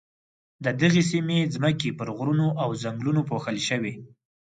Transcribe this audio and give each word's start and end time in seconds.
د 0.63 0.65
دغې 0.81 1.03
سیمې 1.11 1.39
ځمکې 1.55 1.89
پر 1.99 2.07
غرونو 2.17 2.47
او 2.63 2.69
ځنګلونو 2.83 3.21
پوښل 3.29 3.57
شوې. 3.67 3.93